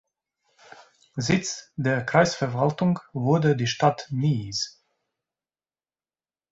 [1.15, 4.83] Sitz der Kreisverwaltung wurde die Stadt Mies.